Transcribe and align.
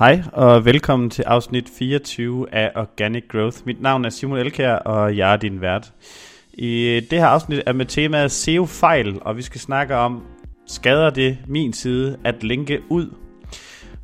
Hej 0.00 0.22
og 0.32 0.64
velkommen 0.64 1.10
til 1.10 1.22
afsnit 1.22 1.70
24 1.78 2.54
af 2.54 2.72
Organic 2.76 3.24
Growth. 3.28 3.56
Mit 3.64 3.80
navn 3.80 4.04
er 4.04 4.08
Simon 4.08 4.38
Elkær, 4.38 4.74
og 4.74 5.16
jeg 5.16 5.32
er 5.32 5.36
din 5.36 5.60
vært. 5.60 5.92
I 6.52 7.00
det 7.10 7.18
her 7.18 7.26
afsnit 7.26 7.62
er 7.66 7.72
med 7.72 7.86
temaet 7.86 8.30
SEO-fejl, 8.30 9.18
og 9.20 9.36
vi 9.36 9.42
skal 9.42 9.60
snakke 9.60 9.96
om, 9.96 10.22
skader 10.66 11.10
det 11.10 11.38
min 11.46 11.72
side 11.72 12.16
at 12.24 12.42
linke 12.42 12.80
ud? 12.88 13.14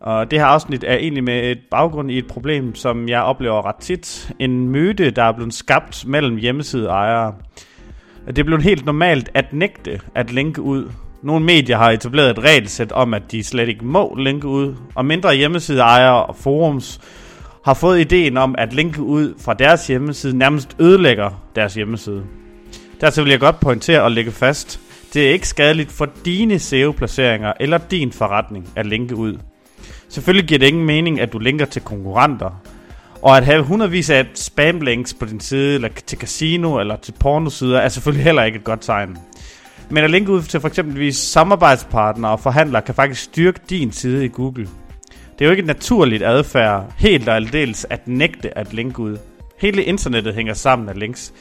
Og 0.00 0.30
det 0.30 0.38
her 0.38 0.46
afsnit 0.46 0.84
er 0.84 0.94
egentlig 0.94 1.24
med 1.24 1.50
et 1.50 1.60
baggrund 1.70 2.10
i 2.10 2.18
et 2.18 2.26
problem, 2.26 2.74
som 2.74 3.08
jeg 3.08 3.22
oplever 3.22 3.66
ret 3.66 3.76
tit. 3.80 4.32
En 4.38 4.68
myte, 4.68 5.10
der 5.10 5.22
er 5.22 5.32
blevet 5.32 5.54
skabt 5.54 6.06
mellem 6.06 6.36
hjemmesideejere. 6.36 7.34
Det 8.26 8.38
er 8.38 8.44
blevet 8.44 8.64
helt 8.64 8.84
normalt 8.84 9.30
at 9.34 9.52
nægte 9.52 10.00
at 10.14 10.32
linke 10.32 10.62
ud, 10.62 10.90
nogle 11.26 11.44
medier 11.44 11.76
har 11.76 11.90
etableret 11.90 12.30
et 12.30 12.44
regelsæt 12.44 12.92
om, 12.92 13.14
at 13.14 13.22
de 13.32 13.44
slet 13.44 13.68
ikke 13.68 13.84
må 13.84 14.14
linke 14.18 14.48
ud, 14.48 14.74
og 14.94 15.04
mindre 15.04 15.36
hjemmesideejere 15.36 16.26
og 16.26 16.36
forums 16.36 17.00
har 17.64 17.74
fået 17.74 18.00
ideen 18.00 18.36
om, 18.36 18.54
at 18.58 18.72
linke 18.72 19.02
ud 19.02 19.34
fra 19.44 19.54
deres 19.54 19.86
hjemmeside 19.86 20.38
nærmest 20.38 20.76
ødelægger 20.78 21.30
deres 21.56 21.74
hjemmeside. 21.74 22.22
Dertil 23.00 23.24
vil 23.24 23.30
jeg 23.30 23.40
godt 23.40 23.60
pointere 23.60 24.02
og 24.02 24.10
lægge 24.10 24.32
fast, 24.32 24.80
det 25.14 25.26
er 25.26 25.32
ikke 25.32 25.48
skadeligt 25.48 25.92
for 25.92 26.08
dine 26.24 26.58
SEO-placeringer 26.58 27.52
eller 27.60 27.78
din 27.78 28.12
forretning 28.12 28.68
at 28.76 28.86
linke 28.86 29.16
ud. 29.16 29.38
Selvfølgelig 30.08 30.48
giver 30.48 30.58
det 30.58 30.66
ingen 30.66 30.86
mening, 30.86 31.20
at 31.20 31.32
du 31.32 31.38
linker 31.38 31.64
til 31.64 31.82
konkurrenter, 31.82 32.62
og 33.22 33.36
at 33.36 33.44
have 33.44 33.62
hundredvis 33.62 34.10
af 34.10 34.26
spam-links 34.34 35.14
på 35.14 35.24
din 35.26 35.40
side, 35.40 35.74
eller 35.74 35.88
til 36.06 36.18
casino, 36.18 36.78
eller 36.78 36.96
til 36.96 37.12
pornosider, 37.20 37.78
er 37.78 37.88
selvfølgelig 37.88 38.24
heller 38.24 38.42
ikke 38.42 38.58
et 38.58 38.64
godt 38.64 38.80
tegn. 38.80 39.18
Men 39.90 40.04
at 40.04 40.10
linke 40.10 40.32
ud 40.32 40.42
til 40.42 40.60
for 40.60 40.68
eksempelvis 40.68 41.16
samarbejdspartnere 41.16 42.32
og 42.32 42.40
forhandlere 42.40 42.82
kan 42.82 42.94
faktisk 42.94 43.22
styrke 43.22 43.60
din 43.70 43.92
side 43.92 44.24
i 44.24 44.28
Google. 44.28 44.68
Det 45.38 45.44
er 45.44 45.44
jo 45.44 45.50
ikke 45.50 45.60
et 45.60 45.66
naturligt 45.66 46.22
adfærd, 46.22 46.92
helt 46.98 47.28
og 47.28 47.36
aldeles, 47.36 47.86
at 47.90 48.08
nægte 48.08 48.58
at 48.58 48.74
linke 48.74 49.00
ud. 49.00 49.16
Hele 49.60 49.84
internettet 49.84 50.34
hænger 50.34 50.54
sammen 50.54 50.88
af 50.88 50.98
links. 50.98 51.32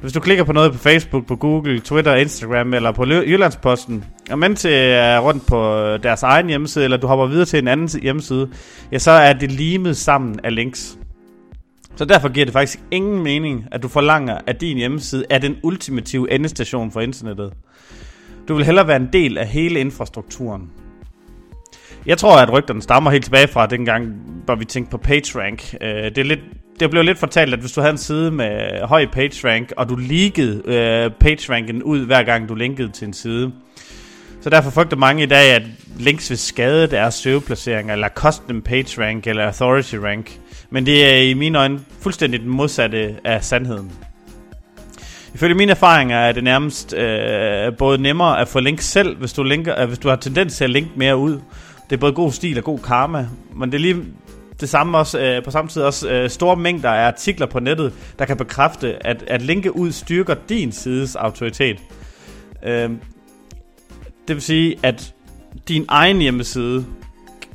Hvis 0.00 0.12
du 0.12 0.20
klikker 0.20 0.44
på 0.44 0.52
noget 0.52 0.72
på 0.72 0.78
Facebook, 0.78 1.26
på 1.26 1.36
Google, 1.36 1.80
Twitter, 1.80 2.14
Instagram 2.14 2.74
eller 2.74 2.92
på 2.92 3.04
Jyllandsposten, 3.04 4.04
og 4.30 4.38
mens 4.38 4.60
til 4.60 4.72
er 4.74 5.18
rundt 5.18 5.46
på 5.46 5.76
øh, 5.76 6.02
deres 6.02 6.22
egen 6.22 6.48
hjemmeside, 6.48 6.84
eller 6.84 6.96
du 6.96 7.06
hopper 7.06 7.26
videre 7.26 7.44
til 7.44 7.58
en 7.58 7.68
anden 7.68 8.00
hjemmeside, 8.02 8.48
ja, 8.92 8.98
så 8.98 9.10
er 9.10 9.32
det 9.32 9.52
limet 9.52 9.96
sammen 9.96 10.40
af 10.44 10.54
links. 10.54 10.97
Så 11.98 12.04
derfor 12.04 12.28
giver 12.28 12.46
det 12.46 12.52
faktisk 12.52 12.80
ingen 12.90 13.22
mening, 13.22 13.66
at 13.72 13.82
du 13.82 13.88
forlanger, 13.88 14.38
at 14.46 14.60
din 14.60 14.76
hjemmeside 14.76 15.24
er 15.30 15.38
den 15.38 15.56
ultimative 15.62 16.32
endestation 16.32 16.92
for 16.92 17.00
internettet. 17.00 17.52
Du 18.48 18.54
vil 18.54 18.64
hellere 18.64 18.86
være 18.86 18.96
en 18.96 19.08
del 19.12 19.38
af 19.38 19.46
hele 19.46 19.80
infrastrukturen. 19.80 20.70
Jeg 22.06 22.18
tror, 22.18 22.36
at 22.36 22.52
rygterne 22.52 22.82
stammer 22.82 23.10
helt 23.10 23.24
tilbage 23.24 23.48
fra 23.48 23.66
dengang, 23.66 24.06
hvor 24.44 24.54
vi 24.54 24.64
tænkte 24.64 24.90
på 24.90 24.98
PageRank. 24.98 25.74
Øh, 25.80 25.88
det, 25.90 26.18
er 26.18 26.22
lidt, 26.22 26.40
det 26.80 26.90
blev 26.90 27.02
lidt 27.02 27.18
fortalt, 27.18 27.54
at 27.54 27.60
hvis 27.60 27.72
du 27.72 27.80
havde 27.80 27.92
en 27.92 27.98
side 27.98 28.30
med 28.30 28.82
høj 28.82 29.06
PageRank, 29.12 29.72
og 29.76 29.88
du 29.88 29.96
leakede 29.96 30.62
øh, 30.64 31.10
PageRanken 31.20 31.82
ud, 31.82 32.06
hver 32.06 32.22
gang 32.22 32.48
du 32.48 32.54
linkede 32.54 32.92
til 32.92 33.06
en 33.06 33.12
side, 33.12 33.52
så 34.40 34.50
derfor 34.50 34.70
frygter 34.70 34.96
mange 34.96 35.22
i 35.22 35.26
dag, 35.26 35.54
at 35.54 35.62
links 35.98 36.30
vil 36.30 36.38
skade 36.38 36.86
deres 36.86 37.14
søgeplaceringer, 37.14 37.92
eller 37.92 38.08
custom 38.08 38.62
PageRank 38.62 39.26
eller 39.26 39.46
Authority 39.46 39.94
Rank. 39.94 40.40
Men 40.70 40.86
det 40.86 41.12
er 41.12 41.16
i 41.16 41.34
mine 41.34 41.58
øjne 41.58 41.80
fuldstændig 42.00 42.40
den 42.40 42.48
modsatte 42.48 43.16
af 43.24 43.44
sandheden. 43.44 43.92
Ifølge 45.34 45.54
mine 45.54 45.70
erfaringer 45.70 46.16
er 46.16 46.32
det 46.32 46.44
nærmest 46.44 46.94
øh, 46.94 47.76
både 47.76 48.02
nemmere 48.02 48.40
at 48.40 48.48
få 48.48 48.60
links 48.60 48.84
selv, 48.84 49.16
hvis 49.16 49.32
du, 49.32 49.42
linker, 49.42 49.80
øh, 49.80 49.88
hvis 49.88 49.98
du 49.98 50.08
har 50.08 50.16
tendens 50.16 50.56
til 50.56 50.64
at 50.64 50.70
linke 50.70 50.90
mere 50.96 51.16
ud. 51.16 51.40
Det 51.90 51.96
er 51.96 52.00
både 52.00 52.12
god 52.12 52.32
stil 52.32 52.58
og 52.58 52.64
god 52.64 52.78
karma, 52.78 53.28
men 53.54 53.72
det 53.72 53.78
er 53.78 53.82
lige 53.82 54.04
det 54.60 54.68
samme 54.68 54.98
også, 54.98 55.20
øh, 55.20 55.44
på 55.44 55.50
samme 55.50 55.68
tid 55.68 55.82
også 55.82 56.10
øh, 56.10 56.30
store 56.30 56.56
mængder 56.56 56.90
af 56.90 57.06
artikler 57.06 57.46
på 57.46 57.60
nettet, 57.60 57.92
der 58.18 58.24
kan 58.24 58.36
bekræfte, 58.36 59.06
at, 59.06 59.24
at 59.26 59.42
linke 59.42 59.76
ud 59.76 59.92
styrker 59.92 60.34
din 60.48 60.72
sides 60.72 61.16
autoritet. 61.16 61.78
Øh, 62.64 62.90
det 64.28 64.36
vil 64.36 64.42
sige, 64.42 64.76
at 64.82 65.14
din 65.68 65.84
egen 65.88 66.18
hjemmeside 66.18 66.86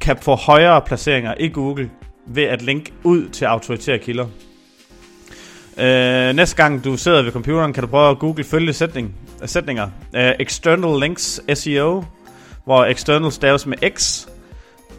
kan 0.00 0.16
få 0.22 0.34
højere 0.34 0.80
placeringer 0.80 1.34
i 1.40 1.48
Google 1.48 1.90
ved 2.28 2.44
at 2.44 2.62
linke 2.62 2.92
ud 3.04 3.28
til 3.28 3.44
autoritære 3.44 3.98
kilder. 3.98 4.26
Øh, 5.78 6.34
næste 6.34 6.56
gang 6.56 6.84
du 6.84 6.96
sidder 6.96 7.22
ved 7.22 7.32
computeren, 7.32 7.72
kan 7.72 7.82
du 7.82 7.86
prøve 7.88 8.10
at 8.10 8.18
google 8.18 8.44
følgende 8.44 8.72
sætning, 8.72 9.14
sætninger. 9.44 9.88
Øh, 10.16 10.32
external 10.40 11.00
links 11.00 11.40
SEO, 11.54 12.04
hvor 12.64 12.84
external 12.84 13.32
staves 13.32 13.66
med 13.66 13.76
X. 13.96 14.26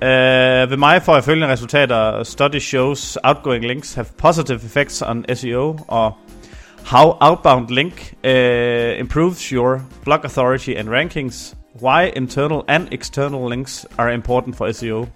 Øh, 0.03 0.69
ved 0.69 0.77
mig 0.77 1.01
får 1.01 1.13
jeg 1.13 1.23
følgende 1.23 1.53
resultater. 1.53 2.23
Study 2.23 2.59
shows 2.59 3.17
outgoing 3.23 3.65
links 3.65 3.93
have 3.93 4.05
positive 4.17 4.57
effects 4.65 5.01
on 5.01 5.25
SEO. 5.35 5.79
Og 5.87 6.13
how 6.85 7.17
outbound 7.21 7.69
link 7.69 8.13
uh, 8.23 8.99
improves 8.99 9.49
your 9.49 9.81
blog 10.03 10.19
authority 10.23 10.69
and 10.69 10.89
rankings. 10.89 11.55
Why 11.81 12.11
internal 12.15 12.63
and 12.67 12.87
external 12.91 13.49
links 13.49 13.85
are 13.97 14.13
important 14.13 14.55
for 14.55 14.71
SEO. 14.71 15.07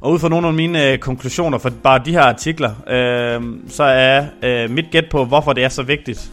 Og 0.00 0.12
ud 0.12 0.18
fra 0.18 0.28
nogle 0.28 0.48
af 0.48 0.54
mine 0.54 0.92
øh, 0.92 0.98
konklusioner 0.98 1.58
for 1.58 1.70
bare 1.82 2.02
de 2.04 2.12
her 2.12 2.22
artikler, 2.22 2.70
øh, 2.88 3.42
så 3.68 3.82
er 3.82 4.26
øh, 4.42 4.70
mit 4.70 4.90
gæt 4.90 5.04
på, 5.10 5.24
hvorfor 5.24 5.52
det 5.52 5.64
er 5.64 5.68
så 5.68 5.82
vigtigt, 5.82 6.30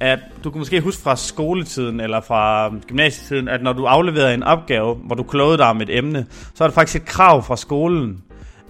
at 0.00 0.18
du 0.44 0.50
kan 0.50 0.58
måske 0.58 0.80
huske 0.80 1.02
fra 1.02 1.16
skoletiden 1.16 2.00
eller 2.00 2.20
fra 2.20 2.66
øh, 2.66 2.80
gymnasietiden, 2.80 3.48
at 3.48 3.62
når 3.62 3.72
du 3.72 3.84
afleverede 3.84 4.34
en 4.34 4.42
opgave, 4.42 4.94
hvor 4.94 5.14
du 5.14 5.22
klogede 5.22 5.58
dig 5.58 5.66
om 5.66 5.80
et 5.80 5.98
emne, 5.98 6.26
så 6.54 6.64
er 6.64 6.68
det 6.68 6.74
faktisk 6.74 7.02
et 7.02 7.08
krav 7.08 7.42
fra 7.42 7.56
skolen, 7.56 8.22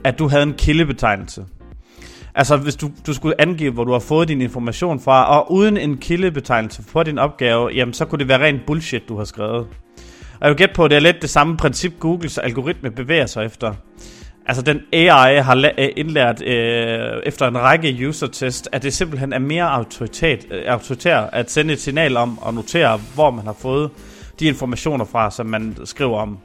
at 0.05 0.19
du 0.19 0.29
havde 0.29 0.43
en 0.43 0.55
kildebetegnelse. 0.55 1.45
Altså 2.35 2.57
hvis 2.57 2.77
du, 2.77 2.91
du 3.07 3.15
skulle 3.15 3.41
angive, 3.41 3.73
hvor 3.73 3.85
du 3.85 3.93
har 3.93 3.99
fået 3.99 4.29
din 4.29 4.41
information 4.41 5.01
fra, 5.01 5.39
og 5.39 5.53
uden 5.53 5.77
en 5.77 5.97
kildebetegnelse 5.97 6.83
på 6.93 7.03
din 7.03 7.19
opgave, 7.19 7.71
jamen 7.75 7.95
så 7.95 8.05
kunne 8.05 8.19
det 8.19 8.29
være 8.29 8.45
rent 8.45 8.67
bullshit, 8.67 9.09
du 9.09 9.17
har 9.17 9.25
skrevet. 9.25 9.67
Og 10.41 10.41
jeg 10.41 10.49
vil 10.49 10.57
gætte 10.57 10.75
på, 10.75 10.85
at 10.85 10.91
det 10.91 10.97
er 10.97 11.01
lidt 11.01 11.23
det 11.23 11.31
samme 11.31 11.57
princip, 11.57 11.93
Googles 11.99 12.39
algoritme 12.39 12.91
bevæger 12.91 13.27
sig 13.27 13.45
efter. 13.45 13.75
Altså 14.49 14.63
den 14.63 14.81
AI 14.93 15.41
har 15.41 15.57
øh, 15.79 15.89
indlært 15.97 16.43
øh, 16.43 17.23
efter 17.27 17.49
en 17.49 17.59
række 17.59 18.09
user-test, 18.09 18.69
at 18.73 18.83
det 18.83 18.95
simpelthen 18.95 19.33
er 19.33 19.39
mere 19.39 19.71
autoritet, 19.71 20.47
øh, 20.51 20.63
autoritær 20.67 21.19
at 21.19 21.51
sende 21.51 21.73
et 21.73 21.81
signal 21.81 22.17
om 22.17 22.39
og 22.39 22.55
notere, 22.55 23.01
hvor 23.15 23.31
man 23.31 23.45
har 23.47 23.53
fået 23.53 23.91
de 24.41 24.47
informationer 24.47 25.05
fra, 25.05 25.31
som 25.31 25.47
man 25.47 25.77
skriver 25.85 26.19
om. 26.19 26.39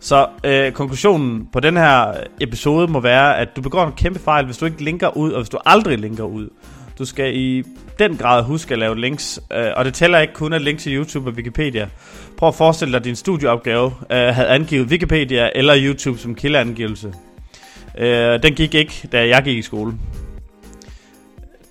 Så 0.00 0.26
øh, 0.44 0.72
konklusionen 0.72 1.48
på 1.52 1.60
den 1.60 1.76
her 1.76 2.12
episode 2.40 2.88
må 2.88 3.00
være, 3.00 3.38
at 3.38 3.56
du 3.56 3.62
begår 3.62 3.86
en 3.86 3.92
kæmpe 3.92 4.18
fejl, 4.18 4.44
hvis 4.44 4.58
du 4.58 4.64
ikke 4.64 4.84
linker 4.84 5.16
ud, 5.16 5.32
og 5.32 5.40
hvis 5.40 5.48
du 5.48 5.58
aldrig 5.66 5.98
linker 5.98 6.24
ud. 6.24 6.48
Du 6.98 7.04
skal 7.04 7.36
i 7.36 7.64
den 7.98 8.16
grad 8.16 8.42
huske 8.42 8.72
at 8.72 8.78
lave 8.78 9.00
links, 9.00 9.40
øh, 9.52 9.66
og 9.76 9.84
det 9.84 9.94
tæller 9.94 10.18
ikke 10.18 10.34
kun 10.34 10.52
at 10.52 10.62
link 10.62 10.78
til 10.78 10.96
YouTube 10.96 11.30
og 11.30 11.34
Wikipedia. 11.34 11.88
Prøv 12.36 12.48
at 12.48 12.54
forestille 12.54 12.92
dig, 12.92 12.98
at 12.98 13.04
din 13.04 13.16
studieopgave 13.16 13.92
øh, 14.10 14.18
havde 14.18 14.48
angivet 14.48 14.88
Wikipedia 14.88 15.50
eller 15.54 15.74
YouTube 15.78 16.18
som 16.18 16.34
kildeangivelse. 16.34 17.14
Øh, 17.98 18.42
den 18.42 18.54
gik 18.54 18.74
ikke, 18.74 19.08
da 19.12 19.28
jeg 19.28 19.42
gik 19.42 19.58
i 19.58 19.62
skole. 19.62 19.94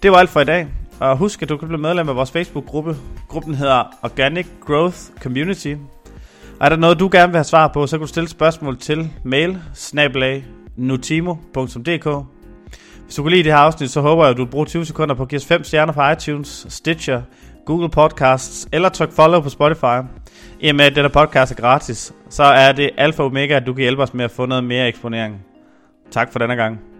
Det 0.03 0.11
var 0.11 0.17
alt 0.17 0.29
for 0.29 0.41
i 0.41 0.45
dag. 0.45 0.67
Og 0.99 1.17
husk, 1.17 1.41
at 1.41 1.49
du 1.49 1.57
kan 1.57 1.67
blive 1.67 1.81
medlem 1.81 2.09
af 2.09 2.15
vores 2.15 2.31
Facebook-gruppe. 2.31 2.95
Gruppen 3.27 3.55
hedder 3.55 3.83
Organic 4.01 4.45
Growth 4.65 4.97
Community. 5.19 5.75
Og 6.59 6.65
er 6.65 6.69
der 6.69 6.75
noget, 6.75 6.99
du 6.99 7.09
gerne 7.11 7.31
vil 7.31 7.37
have 7.37 7.43
svar 7.43 7.67
på, 7.67 7.87
så 7.87 7.97
kan 7.97 8.01
du 8.01 8.07
stille 8.07 8.29
spørgsmål 8.29 8.77
til 8.77 9.09
mail 9.23 9.57
nutimo.dk 10.75 12.25
hvis 13.03 13.15
du 13.15 13.21
kunne 13.21 13.31
lide 13.31 13.43
det 13.43 13.51
her 13.51 13.59
afsnit, 13.59 13.91
så 13.91 14.01
håber 14.01 14.23
jeg, 14.23 14.31
at 14.31 14.37
du 14.37 14.43
vil 14.43 14.51
bruge 14.51 14.65
20 14.65 14.85
sekunder 14.85 15.15
på 15.15 15.23
at 15.23 15.29
give 15.29 15.39
os 15.39 15.45
5 15.45 15.63
stjerner 15.63 15.93
på 15.93 16.01
iTunes, 16.09 16.65
Stitcher, 16.69 17.21
Google 17.65 17.89
Podcasts 17.89 18.67
eller 18.71 18.89
tryk 18.89 19.11
follow 19.11 19.41
på 19.41 19.49
Spotify. 19.49 19.99
I 20.59 20.69
og 20.69 20.75
med 20.75 20.85
at 20.85 20.95
denne 20.95 21.09
podcast 21.09 21.51
er 21.51 21.55
gratis, 21.55 22.13
så 22.29 22.43
er 22.43 22.71
det 22.71 22.89
alfa 22.97 23.21
og 23.21 23.25
omega, 23.25 23.55
at 23.55 23.65
du 23.65 23.73
kan 23.73 23.81
hjælpe 23.81 24.01
os 24.01 24.13
med 24.13 24.25
at 24.25 24.31
få 24.31 24.45
noget 24.45 24.63
mere 24.63 24.87
eksponering. 24.87 25.45
Tak 26.11 26.31
for 26.31 26.39
denne 26.39 26.55
gang. 26.55 26.92